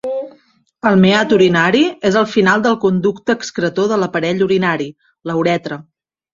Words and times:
El 0.91 0.95
meat 1.03 1.35
urinari 1.37 1.81
és 2.11 2.17
el 2.23 2.25
final 2.33 2.65
del 2.65 2.79
conducte 2.87 3.37
excretor 3.43 3.93
de 3.95 4.03
l'aparell 4.03 4.45
urinari, 4.51 4.91
la 5.33 5.41
uretra. 5.45 5.83